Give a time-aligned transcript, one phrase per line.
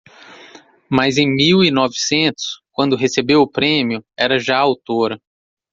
[0.89, 5.21] mas, em mil e novecentos, quando recebeu o prémio, era já autora.